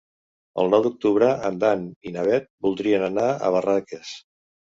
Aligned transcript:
El 0.61 0.69
nou 0.73 0.79
d'octubre 0.85 1.27
en 1.49 1.59
Dan 1.63 1.83
i 2.11 2.15
na 2.15 2.25
Bet 2.29 2.49
voldrien 2.67 3.07
anar 3.11 3.29
a 3.29 3.53
Barraques. 3.59 4.17